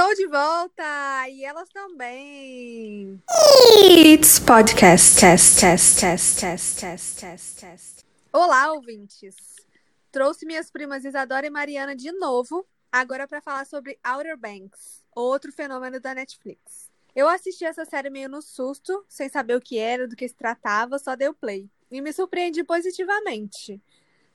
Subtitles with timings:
[0.00, 3.22] Estou de volta e elas também.
[4.02, 8.04] It's podcast test test test test test test test.
[8.32, 9.36] Olá, ouvintes.
[10.10, 15.52] Trouxe minhas primas Isadora e Mariana de novo, agora para falar sobre Outer Banks, outro
[15.52, 16.90] fenômeno da Netflix.
[17.14, 20.34] Eu assisti essa série meio no susto, sem saber o que era, do que se
[20.34, 21.68] tratava, só dei o play.
[21.90, 23.78] E me surpreendi positivamente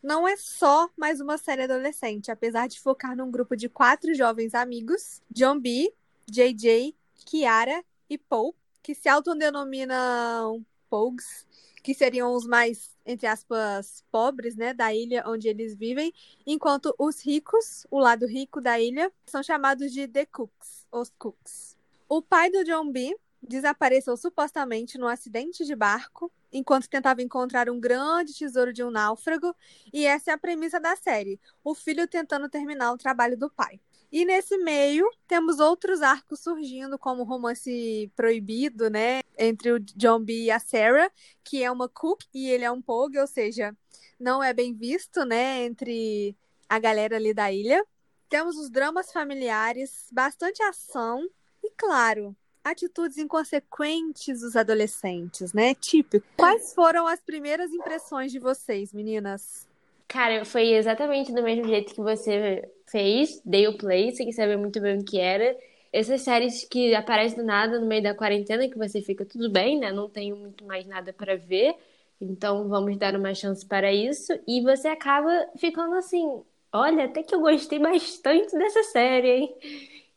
[0.05, 4.53] não é só mais uma série adolescente, apesar de focar num grupo de quatro jovens
[4.53, 5.91] amigos, John B,
[6.27, 6.95] JJ,
[7.25, 11.47] Kiara e Paul, que se autodenominam Pogues,
[11.81, 16.13] que seriam os mais, entre aspas, pobres, né, da ilha onde eles vivem,
[16.45, 21.75] enquanto os ricos, o lado rico da ilha, são chamados de The Cooks, os Cooks.
[22.08, 27.80] O pai do John B desapareceu supostamente num acidente de barco enquanto tentava encontrar um
[27.80, 29.54] grande tesouro de um náufrago,
[29.94, 33.80] e essa é a premissa da série: o filho tentando terminar o trabalho do pai.
[34.12, 39.22] E nesse meio, temos outros arcos surgindo, como o romance proibido, né?
[39.38, 41.12] Entre o John B e a Sarah,
[41.44, 43.75] que é uma cook e ele é um pogue, ou seja,
[44.17, 45.66] não é bem visto, né?
[45.66, 46.38] Entre
[46.69, 47.86] a galera ali da ilha.
[48.30, 51.28] Temos os dramas familiares, bastante ação
[51.62, 55.75] e, claro, atitudes inconsequentes dos adolescentes, né?
[55.75, 56.25] Típico.
[56.35, 59.67] Quais foram as primeiras impressões de vocês, meninas?
[60.07, 64.81] Cara, foi exatamente do mesmo jeito que você fez, dei o play, sem saber muito
[64.81, 65.55] bem o que era.
[65.94, 69.79] Essas séries que aparecem do nada no meio da quarentena, que você fica tudo bem,
[69.79, 69.91] né?
[69.91, 71.75] Não tenho muito mais nada para ver,
[72.19, 74.33] então vamos dar uma chance para isso.
[74.47, 76.41] E você acaba ficando assim:
[76.73, 79.55] olha, até que eu gostei bastante dessa série, hein?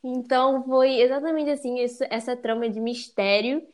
[0.03, 1.77] Então foi exatamente assim,
[2.11, 3.67] essa trama de mistério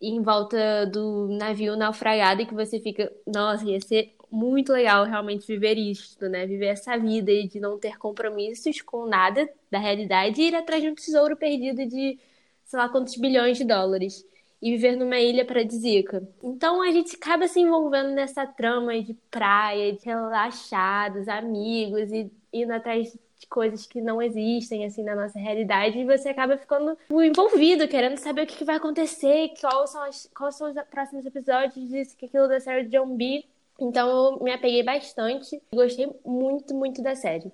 [0.00, 5.76] em volta do navio naufragado que você fica, nossa, ia ser muito legal realmente viver
[5.76, 6.46] isso, né?
[6.46, 10.82] Viver essa vida e de não ter compromissos com nada da realidade e ir atrás
[10.82, 12.18] de um tesouro perdido de
[12.64, 14.24] sei lá quantos bilhões de dólares
[14.62, 16.26] e viver numa ilha paradisíaca.
[16.42, 22.72] Então a gente acaba se envolvendo nessa trama de praia, de relaxados, amigos e indo
[22.72, 27.88] atrás de coisas que não existem assim na nossa realidade e você acaba ficando envolvido,
[27.88, 32.16] querendo saber o que, vai acontecer, quais são, as, quais são os próximos episódios disso,
[32.18, 33.42] que aquilo da série de John B.
[33.80, 37.50] Então eu me apeguei bastante e gostei muito, muito da série.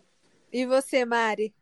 [0.52, 1.54] E você, Mari?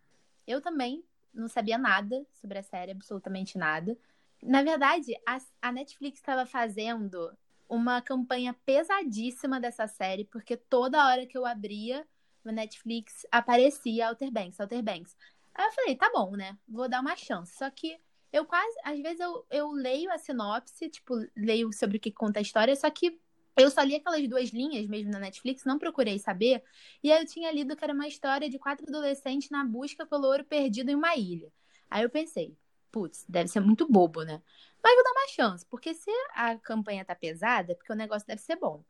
[0.47, 3.95] Eu também não sabia nada sobre a série, absolutamente nada.
[4.43, 7.31] Na verdade, a, a Netflix estava fazendo
[7.69, 12.07] uma campanha pesadíssima dessa série, porque toda hora que eu abria
[12.44, 15.16] no Netflix aparecia Outer Banks, Outer Banks.
[15.55, 16.56] Aí eu falei, tá bom, né?
[16.69, 17.56] Vou dar uma chance.
[17.56, 17.99] Só que
[18.32, 22.41] eu quase, às vezes eu, eu leio a sinopse, tipo, leio sobre o que conta
[22.41, 23.21] a história, só que
[23.56, 26.62] eu só li aquelas duas linhas mesmo na Netflix, não procurei saber.
[27.03, 30.27] E aí eu tinha lido que era uma história de quatro adolescentes na busca pelo
[30.27, 31.53] ouro perdido em uma ilha.
[31.88, 32.56] Aí eu pensei,
[32.91, 34.43] putz, deve ser muito bobo, né?
[34.83, 38.27] Mas vou dar uma chance, porque se a campanha tá pesada, é porque o negócio
[38.27, 38.84] deve ser bom.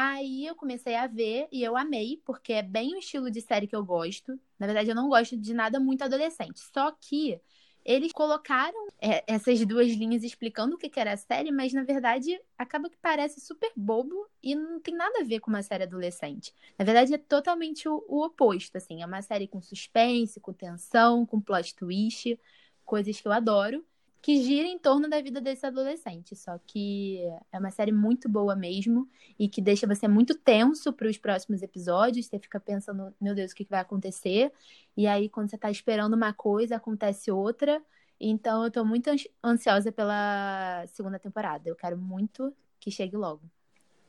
[0.00, 3.66] Aí eu comecei a ver e eu amei, porque é bem o estilo de série
[3.66, 4.38] que eu gosto.
[4.56, 6.60] Na verdade, eu não gosto de nada muito adolescente.
[6.72, 7.40] Só que
[7.84, 12.40] eles colocaram é, essas duas linhas explicando o que, era a série, mas na verdade
[12.56, 16.54] acaba que parece super bobo e não tem nada a ver com uma série adolescente.
[16.78, 19.02] Na verdade, é totalmente o, o oposto, assim.
[19.02, 22.38] É uma série com suspense, com tensão, com plot twist,
[22.84, 23.84] coisas que eu adoro
[24.20, 26.34] que gira em torno da vida desse adolescente.
[26.36, 27.20] Só que
[27.52, 29.08] é uma série muito boa mesmo
[29.38, 32.26] e que deixa você muito tenso para os próximos episódios.
[32.26, 34.52] Você fica pensando, meu Deus, o que vai acontecer?
[34.96, 37.82] E aí, quando você está esperando uma coisa, acontece outra.
[38.20, 39.10] Então, eu estou muito
[39.44, 41.68] ansiosa pela segunda temporada.
[41.68, 43.57] Eu quero muito que chegue logo.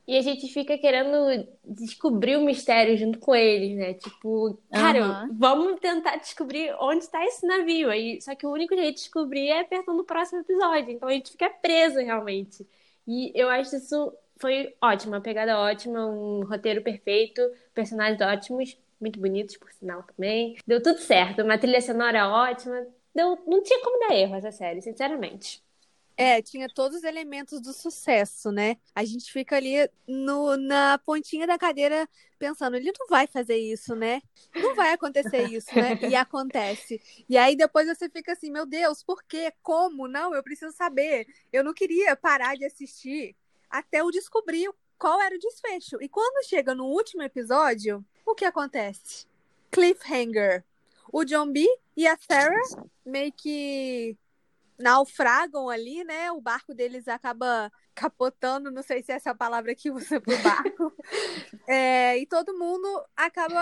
[0.10, 3.94] E a gente fica querendo descobrir o mistério junto com eles, né?
[3.94, 5.38] Tipo, cara, uhum.
[5.38, 7.92] vamos tentar descobrir onde está esse navio.
[7.92, 10.90] Aí, só que o único jeito de descobrir é apertando o próximo episódio.
[10.90, 12.68] Então a gente fica preso realmente.
[13.08, 17.42] E eu acho isso foi ótimo, uma pegada ótima, um roteiro perfeito,
[17.76, 20.58] personagens ótimos, muito bonitos, por sinal também.
[20.66, 22.84] Deu tudo certo, uma trilha sonora ótima.
[23.14, 25.62] Deu, não tinha como dar erro essa série, sinceramente.
[26.22, 28.76] É, tinha todos os elementos do sucesso, né?
[28.94, 33.96] A gente fica ali no, na pontinha da cadeira pensando, ele não vai fazer isso,
[33.96, 34.22] né?
[34.54, 35.98] Não vai acontecer isso, né?
[36.02, 37.02] E acontece.
[37.30, 39.54] E aí depois você fica assim, meu Deus, por quê?
[39.64, 40.10] Como?
[40.10, 41.26] Não, eu preciso saber.
[41.54, 43.34] Eu não queria parar de assistir
[43.70, 46.02] até eu descobrir qual era o desfecho.
[46.02, 49.26] E quando chega no último episódio, o que acontece?
[49.72, 50.66] Cliffhanger.
[51.14, 52.60] O John B e a Sarah
[53.06, 54.18] meio que
[54.80, 56.32] naufragam ali, né?
[56.32, 60.94] O barco deles acaba capotando, não sei se é essa palavra que usa pro barco.
[61.68, 63.60] é, e todo mundo acaba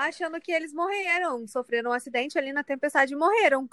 [0.00, 3.68] achando que eles morreram, sofreram um acidente ali na tempestade e morreram.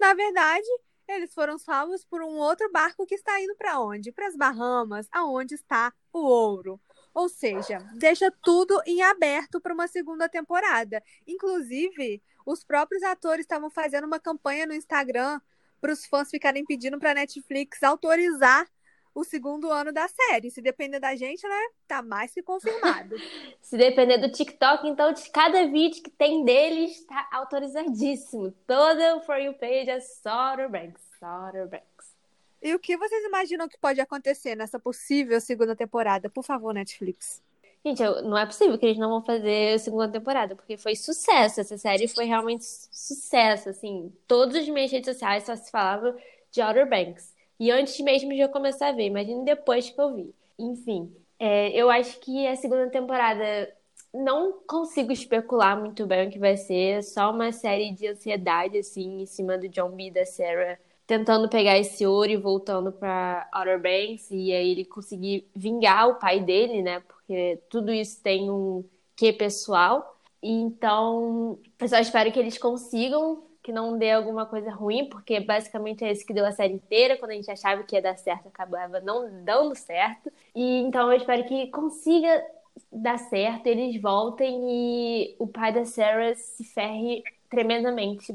[0.00, 0.66] Na verdade,
[1.06, 4.10] eles foram salvos por um outro barco que está indo para onde?
[4.10, 6.80] Para as Bahamas, aonde está o ouro.
[7.12, 11.02] Ou seja, deixa tudo em aberto para uma segunda temporada.
[11.26, 15.40] Inclusive, os próprios atores estavam fazendo uma campanha no Instagram
[15.80, 18.66] para os fãs ficarem pedindo para a Netflix autorizar
[19.14, 20.50] o segundo ano da série.
[20.50, 21.68] Se depender da gente, né?
[21.86, 23.16] Tá mais que confirmado.
[23.60, 28.52] Se depender do TikTok, então, de cada vídeo que tem deles, tá autorizadíssimo.
[28.66, 31.08] Toda o For You page é Soder Banks.
[31.20, 32.16] Banks.
[32.62, 36.30] E o que vocês imaginam que pode acontecer nessa possível segunda temporada?
[36.30, 37.42] Por favor, Netflix.
[37.88, 41.60] Gente, não é possível que eles não vão fazer a segunda temporada, porque foi sucesso.
[41.60, 44.12] Essa série foi realmente sucesso, assim.
[44.26, 46.14] Todas as minhas redes sociais só se falava
[46.50, 47.34] de Outer Banks.
[47.58, 50.34] E antes mesmo de eu começar a ver, imagine depois que eu vi.
[50.58, 53.72] Enfim, é, eu acho que a segunda temporada
[54.12, 56.98] não consigo especular muito bem o que vai ser.
[56.98, 60.10] É só uma série de ansiedade, assim, em cima do John B.
[60.10, 65.48] da Sarah tentando pegar esse ouro e voltando para Outer Banks e aí ele conseguir
[65.56, 67.02] vingar o pai dele, né?
[67.28, 68.82] Porque tudo isso tem um
[69.14, 70.18] quê pessoal.
[70.42, 76.02] Então, eu só espero que eles consigam que não dê alguma coisa ruim, porque basicamente
[76.02, 77.18] é isso que deu a série inteira.
[77.18, 80.32] Quando a gente achava que ia dar certo, acabava não dando certo.
[80.54, 82.42] E então eu espero que consiga
[82.90, 88.34] dar certo, eles voltem e o pai da Sarah se ferre tremendamente.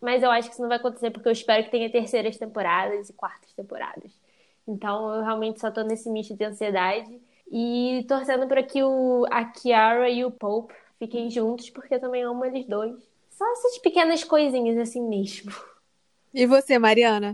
[0.00, 3.10] Mas eu acho que isso não vai acontecer porque eu espero que tenha terceiras temporadas
[3.10, 4.10] e quartas temporadas.
[4.66, 7.20] Então eu realmente só tô nesse misto de ansiedade
[7.50, 12.22] e torcendo para que o, a Kiara e o Pope fiquem juntos, porque eu também
[12.22, 12.96] amo eles dois.
[13.30, 15.52] Só essas pequenas coisinhas assim mesmo.
[16.34, 17.32] E você, Mariana?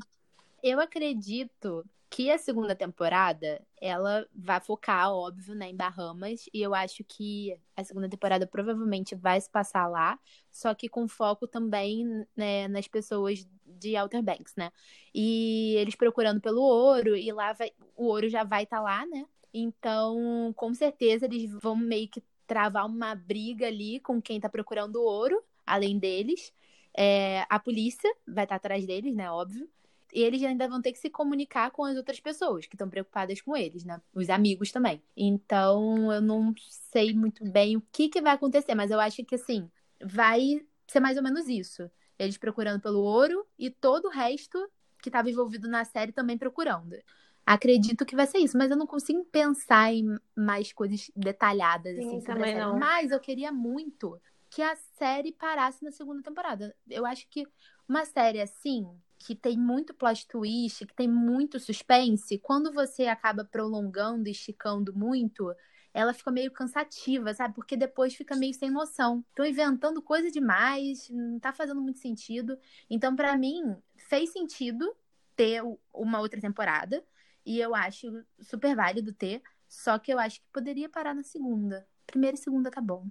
[0.63, 1.85] Eu acredito
[2.15, 6.49] que a segunda temporada ela vai focar, óbvio, né, em Bahamas.
[6.55, 10.17] E eu acho que a segunda temporada provavelmente vai se passar lá,
[10.49, 14.71] só que com foco também né, nas pessoas de Outer Banks, né?
[15.13, 19.05] E eles procurando pelo ouro, e lá vai, o ouro já vai estar tá lá,
[19.07, 19.27] né?
[19.55, 25.01] Então, com certeza, eles vão meio que travar uma briga ali com quem tá procurando
[25.01, 26.53] ouro além deles.
[26.97, 29.31] É, a polícia vai estar atrás deles, né?
[29.31, 29.69] Óbvio.
[30.13, 33.41] E eles ainda vão ter que se comunicar com as outras pessoas que estão preocupadas
[33.41, 34.01] com eles, né?
[34.15, 35.03] Os amigos também.
[35.17, 39.35] Então, eu não sei muito bem o que, que vai acontecer, mas eu acho que,
[39.37, 39.71] assim,
[40.03, 41.91] vai ser mais ou menos isso.
[42.19, 44.59] Eles procurando pelo ouro e todo o resto
[45.03, 46.97] que estava envolvido na série também procurando.
[47.47, 52.17] Acredito que vai ser isso, mas eu não consigo pensar em mais coisas detalhadas Sim,
[52.17, 52.79] assim.
[52.79, 56.75] Mas eu queria muito que a série parasse na segunda temporada.
[56.89, 57.47] Eu acho que
[57.89, 58.87] uma série assim,
[59.19, 64.95] que tem muito plot twist, que tem muito suspense, quando você acaba prolongando e esticando
[64.95, 65.55] muito,
[65.93, 67.55] ela fica meio cansativa, sabe?
[67.55, 69.25] Porque depois fica meio sem noção.
[69.35, 72.59] Tô inventando coisa demais, não tá fazendo muito sentido.
[72.89, 73.77] Então, para mim,
[74.09, 74.95] fez sentido
[75.37, 75.63] ter
[75.93, 77.05] uma outra temporada.
[77.45, 79.43] E eu acho super válido ter.
[79.69, 81.87] Só que eu acho que poderia parar na segunda.
[82.07, 83.07] Primeira e segunda tá bom.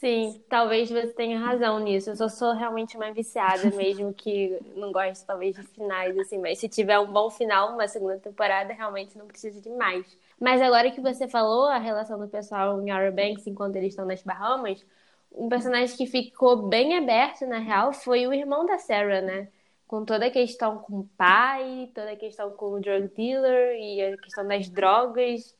[0.00, 2.10] Sim, talvez você tenha razão nisso.
[2.10, 6.38] Eu só sou realmente uma viciada, mesmo que não gosto, talvez, de finais, assim.
[6.38, 10.04] Mas se tiver um bom final, uma segunda temporada, realmente não precisa de mais.
[10.38, 14.04] Mas agora que você falou a relação do pessoal em Outer Banks enquanto eles estão
[14.04, 14.84] nas Bahamas,
[15.32, 19.48] um personagem que ficou bem aberto, na real, foi o irmão da Sarah, né?
[19.86, 24.02] Com toda a questão com o pai, toda a questão com o drug dealer e
[24.02, 25.54] a questão das drogas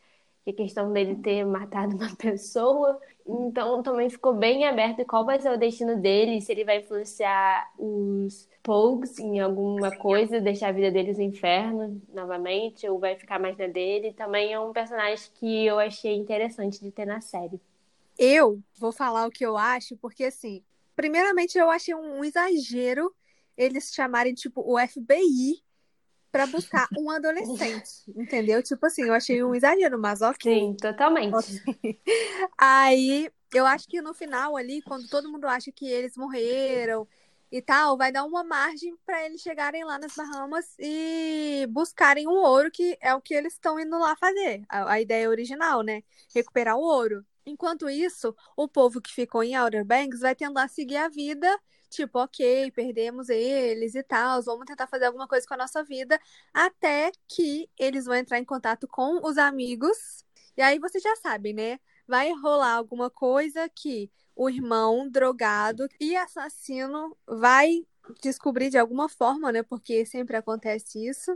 [0.44, 3.00] que a questão dele ter matado uma pessoa.
[3.26, 7.72] Então também ficou bem aberto qual vai ser o destino dele, se ele vai influenciar
[7.78, 13.38] os Pogues em alguma coisa, deixar a vida deles no inferno novamente, ou vai ficar
[13.38, 14.14] mais na dele.
[14.14, 17.60] Também é um personagem que eu achei interessante de ter na série.
[18.18, 20.62] Eu vou falar o que eu acho, porque assim,
[20.96, 23.14] primeiramente eu achei um exagero
[23.56, 25.62] eles chamarem, tipo, o FBI
[26.30, 28.62] para buscar um adolescente, entendeu?
[28.62, 30.52] Tipo assim, eu achei um exagero, mas ok.
[30.52, 31.62] Sim, totalmente.
[32.58, 37.06] Aí, eu acho que no final ali, quando todo mundo acha que eles morreram
[37.52, 42.32] e tal, vai dar uma margem para eles chegarem lá nas Bahamas e buscarem o
[42.32, 44.64] ouro, que é o que eles estão indo lá fazer.
[44.68, 46.02] A, a ideia original, né?
[46.34, 47.24] Recuperar o ouro.
[47.46, 51.48] Enquanto isso, o povo que ficou em Outer Banks vai tentar seguir a vida
[51.94, 56.20] tipo, ok, perdemos eles e tal, vamos tentar fazer alguma coisa com a nossa vida,
[56.52, 60.24] até que eles vão entrar em contato com os amigos.
[60.56, 61.78] E aí você já sabe, né?
[62.06, 67.86] Vai rolar alguma coisa que o irmão drogado e assassino vai
[68.20, 69.62] descobrir de alguma forma, né?
[69.62, 71.32] Porque sempre acontece isso.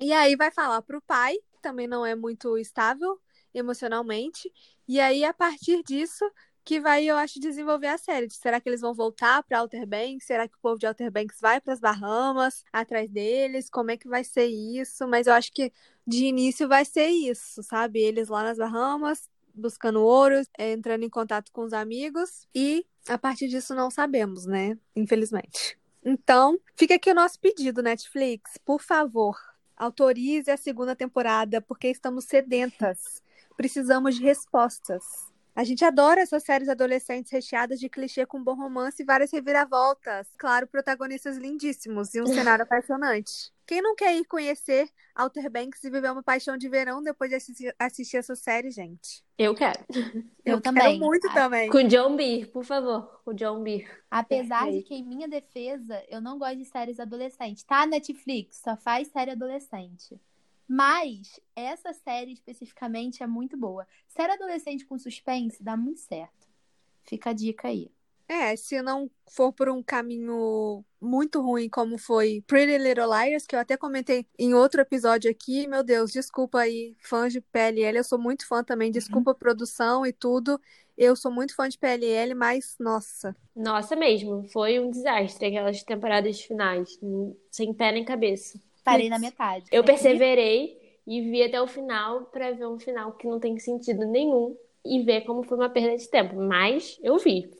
[0.00, 3.20] E aí vai falar pro pai, também não é muito estável
[3.54, 4.52] emocionalmente.
[4.86, 6.24] E aí, a partir disso,
[6.64, 8.28] que vai, eu acho, desenvolver a série.
[8.30, 10.26] Será que eles vão voltar para Outer Banks?
[10.26, 13.68] Será que o povo de Outer Banks vai para as Bahamas atrás deles?
[13.68, 15.06] Como é que vai ser isso?
[15.06, 15.72] Mas eu acho que
[16.06, 18.00] de início vai ser isso, sabe?
[18.00, 23.16] Eles lá nas Bahamas buscando ouro, é, entrando em contato com os amigos e a
[23.16, 24.76] partir disso não sabemos, né?
[24.96, 25.78] Infelizmente.
[26.04, 29.36] Então, fica aqui o nosso pedido, Netflix, por favor,
[29.76, 33.22] autorize a segunda temporada, porque estamos sedentas.
[33.56, 35.32] Precisamos de respostas.
[35.56, 40.26] A gente adora essas séries adolescentes recheadas de clichê com bom romance e várias reviravoltas.
[40.36, 43.52] Claro, protagonistas lindíssimos e um cenário apaixonante.
[43.64, 47.36] Quem não quer ir conhecer Outer Banks e viver uma paixão de verão depois de
[47.36, 49.24] assistir, assistir essa série, gente?
[49.38, 49.78] Eu quero.
[50.44, 50.98] Eu, Eu quero também.
[50.98, 51.70] muito também.
[51.70, 53.22] Com o John Beer, por favor.
[53.24, 54.02] Com o John Beer.
[54.10, 57.62] Apesar de que, em minha defesa, eu não gosto de séries adolescentes.
[57.62, 60.20] Tá, Netflix, só faz série adolescente.
[60.66, 63.86] Mas essa série especificamente é muito boa.
[64.08, 66.48] Série adolescente com suspense dá muito certo.
[67.02, 67.90] Fica a dica aí.
[68.26, 73.54] É, se não for por um caminho muito ruim, como foi Pretty Little Liars, que
[73.54, 78.04] eu até comentei em outro episódio aqui, meu Deus, desculpa aí, fãs de PLL, eu
[78.04, 80.58] sou muito fã também, desculpa a produção e tudo,
[80.96, 84.44] eu sou muito fã de PLL, mas, nossa, Nossa, mesmo.
[84.48, 86.98] Foi um desastre aquelas temporadas finais.
[87.50, 88.58] Sem pé nem cabeça.
[88.84, 89.66] Parei na metade.
[89.72, 93.58] Eu E- perseverei e vi até o final pra ver um final que não tem
[93.58, 96.36] sentido nenhum e ver como foi uma perda de tempo.
[96.36, 97.50] Mas eu vi.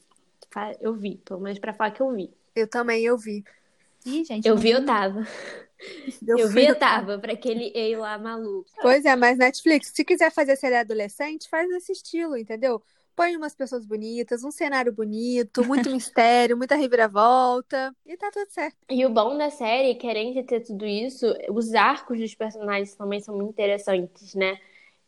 [0.81, 2.31] Eu vi, pelo menos pra falar que eu vi.
[2.55, 3.45] eu também, eu vi.
[4.07, 5.23] Ih, gente, Eu vi, eu tava.
[6.27, 7.19] Eu fui- vi, eu tava.
[7.19, 8.65] Pra aquele ei lá maluco.
[8.81, 12.83] Pois é, mas Netflix, se quiser fazer série adolescente, faz nesse estilo, entendeu?
[13.17, 18.77] Põe umas pessoas bonitas, um cenário bonito, muito mistério, muita reviravolta, e tá tudo certo.
[18.91, 23.37] E o bom da série, querendo ter tudo isso, os arcos dos personagens também são
[23.37, 24.59] muito interessantes, né?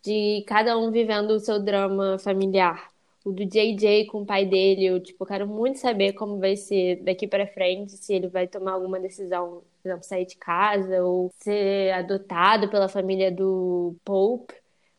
[0.03, 2.91] De cada um vivendo o seu drama familiar.
[3.25, 7.03] O do JJ com o pai dele, eu, tipo, quero muito saber como vai ser
[7.03, 11.33] daqui pra frente, se ele vai tomar alguma decisão, por exemplo, sair de casa ou
[11.41, 14.55] ser adotado pela família do Pope,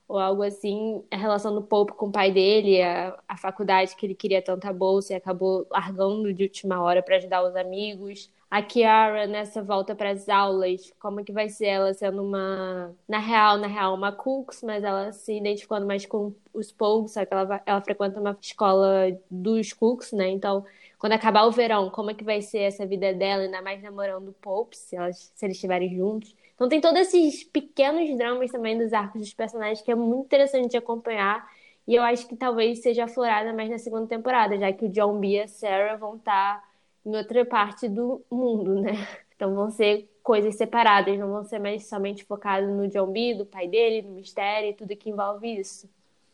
[0.08, 1.04] ou algo assim.
[1.12, 4.72] A relação do Pope com o pai dele, a, a faculdade que ele queria tanta
[4.74, 8.32] bolsa e acabou largando de última hora pra ajudar os amigos.
[8.50, 13.20] A Kiara nessa volta para as aulas, como que vai ser ela sendo uma, na
[13.20, 17.34] real, na real, uma Cooks, mas ela se identificando mais com os Pogues, só que
[17.34, 20.30] ela, ela frequenta uma escola dos Cooks, né?
[20.30, 20.66] Então,
[20.98, 24.30] quando acabar o verão, como é que vai ser essa vida dela, ainda mais namorando
[24.30, 26.36] o Pope, se, elas, se eles estiverem juntos.
[26.56, 30.72] Então tem todos esses pequenos dramas também dos arcos dos personagens que é muito interessante
[30.72, 31.48] de acompanhar.
[31.88, 35.20] E eu acho que talvez seja aflorada mais na segunda temporada, já que o John
[35.20, 36.64] B e a Sarah vão estar
[37.06, 38.92] em outra parte do mundo, né?
[39.38, 43.46] Então vão ser coisas separadas, não vão ser mais somente focados no John B, do
[43.46, 45.88] pai dele, no mistério e tudo que envolve isso.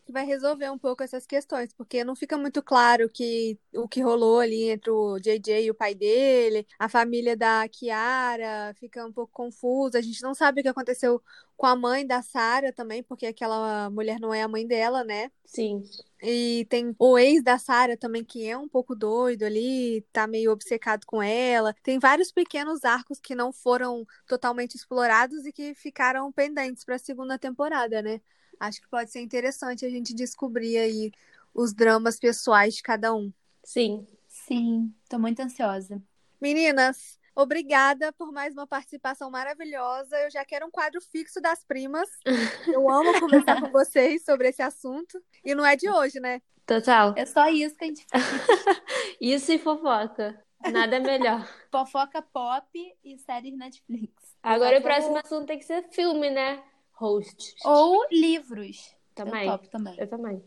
[0.05, 4.01] Que vai resolver um pouco essas questões, porque não fica muito claro que o que
[4.01, 9.11] rolou ali entre o JJ e o pai dele, a família da Kiara fica um
[9.11, 11.21] pouco confusa, a gente não sabe o que aconteceu
[11.55, 15.31] com a mãe da Sarah também, porque aquela mulher não é a mãe dela, né?
[15.45, 15.83] Sim.
[16.21, 20.51] E tem o ex da Sarah também, que é um pouco doido ali, tá meio
[20.51, 21.73] obcecado com ela.
[21.83, 26.99] Tem vários pequenos arcos que não foram totalmente explorados e que ficaram pendentes para a
[26.99, 28.19] segunda temporada, né?
[28.59, 31.11] Acho que pode ser interessante a gente descobrir aí
[31.53, 33.31] os dramas pessoais de cada um.
[33.63, 34.07] Sim.
[34.27, 36.01] Sim, tô muito ansiosa.
[36.41, 40.17] Meninas, obrigada por mais uma participação maravilhosa.
[40.19, 42.09] Eu já quero um quadro fixo das primas.
[42.67, 45.21] Eu amo conversar com vocês sobre esse assunto.
[45.45, 46.41] E não é de hoje, né?
[46.65, 47.13] Total.
[47.15, 48.23] É só isso que a gente faz.
[49.21, 50.41] Isso e fofoca.
[50.71, 51.47] Nada melhor.
[51.71, 52.67] Fofoca pop
[53.03, 54.11] e séries Netflix.
[54.41, 56.61] Agora o Vamos- próximo assunto tem que ser filme, né?
[57.03, 57.55] Host.
[57.65, 58.95] Ou livros.
[59.13, 59.45] Também.
[59.45, 59.95] Eu topo também.
[59.97, 60.43] Eu também.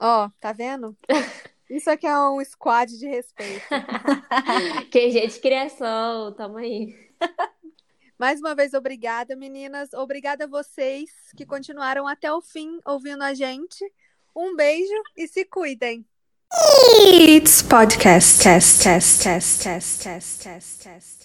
[0.00, 0.96] Ó, tá vendo?
[1.70, 3.64] Isso aqui é um squad de respeito.
[4.90, 6.94] QG de criação, tamo aí.
[8.18, 9.92] Mais uma vez, obrigada, meninas.
[9.94, 13.90] Obrigada a vocês que continuaram até o fim ouvindo a gente.
[14.34, 16.04] Um beijo e se cuidem.
[17.28, 21.12] It's podcast test test test test test test test.